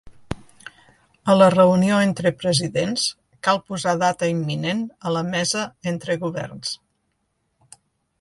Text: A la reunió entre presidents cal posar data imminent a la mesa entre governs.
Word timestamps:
A 1.33 1.33
la 1.41 1.49
reunió 1.55 1.99
entre 2.05 2.31
presidents 2.43 3.03
cal 3.47 3.61
posar 3.67 3.93
data 4.05 4.31
imminent 4.31 4.81
a 5.09 5.13
la 5.19 5.23
mesa 5.29 5.67
entre 5.93 6.17
governs. 6.25 6.73